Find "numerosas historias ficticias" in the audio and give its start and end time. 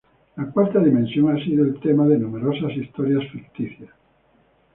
2.17-3.91